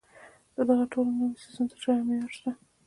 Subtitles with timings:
[0.55, 2.51] د دغو ټولو نويو څيزونو تر شا يو معيار شته.